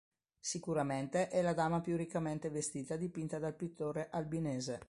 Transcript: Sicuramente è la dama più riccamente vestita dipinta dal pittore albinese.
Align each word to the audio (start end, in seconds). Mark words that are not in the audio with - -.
Sicuramente 0.39 1.29
è 1.29 1.43
la 1.43 1.53
dama 1.53 1.79
più 1.79 1.95
riccamente 1.95 2.49
vestita 2.49 2.95
dipinta 2.95 3.37
dal 3.37 3.53
pittore 3.55 4.07
albinese. 4.09 4.79